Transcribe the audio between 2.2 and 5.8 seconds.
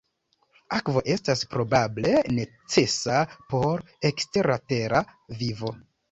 necesa por ekstertera vivo.